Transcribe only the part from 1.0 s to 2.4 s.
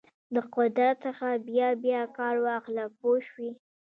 څخه بیا بیا کار